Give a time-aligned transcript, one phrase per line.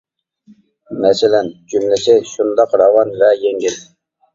[1.03, 3.83] مەسىلەن، جۈملىسى شۇنداق راۋان ۋە يەڭگىل.